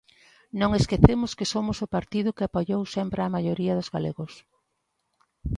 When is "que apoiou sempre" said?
2.35-3.19